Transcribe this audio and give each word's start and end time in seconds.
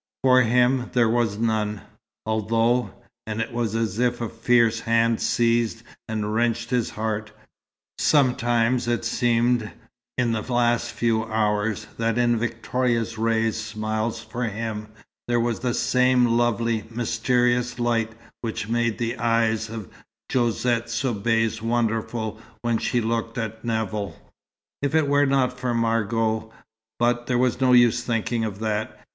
For 0.23 0.41
him 0.41 0.89
there 0.93 1.07
was 1.09 1.37
none; 1.37 1.81
although 2.25 2.89
and 3.27 3.39
it 3.39 3.53
was 3.53 3.75
as 3.75 3.99
if 3.99 4.19
a 4.19 4.29
fierce 4.29 4.79
hand 4.79 5.21
seized 5.21 5.83
and 6.07 6.33
wrenched 6.33 6.71
his 6.71 6.89
heart 6.89 7.31
sometimes 7.99 8.87
it 8.87 8.91
had 8.91 9.05
seemed, 9.05 9.71
in 10.17 10.31
the 10.31 10.41
last 10.51 10.89
few 10.91 11.23
hours, 11.25 11.85
that 11.99 12.17
in 12.17 12.35
Victoria 12.39 13.05
Ray's 13.15 13.61
smile 13.63 14.09
for 14.09 14.45
him 14.45 14.87
there 15.27 15.39
was 15.39 15.59
the 15.59 15.75
same 15.75 16.25
lovely, 16.25 16.83
mysterious 16.89 17.77
light 17.77 18.11
which 18.41 18.67
made 18.67 18.97
the 18.97 19.19
eyes 19.19 19.69
of 19.69 19.87
Josette 20.31 20.89
Soubise 20.89 21.61
wonderful 21.61 22.41
when 22.63 22.79
she 22.79 23.01
looked 23.01 23.37
at 23.37 23.63
Nevill. 23.63 24.15
If 24.81 24.95
it 24.95 25.07
were 25.07 25.27
not 25.27 25.59
for 25.59 25.75
Margot 25.75 26.51
but 26.97 27.27
there 27.27 27.37
was 27.37 27.61
no 27.61 27.73
use 27.73 28.01
thinking 28.01 28.43
of 28.43 28.57
that. 28.61 28.99